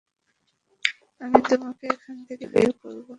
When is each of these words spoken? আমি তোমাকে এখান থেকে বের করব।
আমি 1.21 1.39
তোমাকে 1.49 1.85
এখান 1.87 2.17
থেকে 2.27 2.45
বের 2.53 2.69
করব। 2.81 3.07